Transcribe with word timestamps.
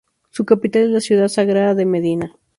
Su 0.31 0.45
capital 0.45 0.81
es 0.85 0.89
la 0.89 0.99
ciudad 0.99 1.27
sagrada 1.27 1.75
de 1.75 1.85
Medina. 1.85 2.33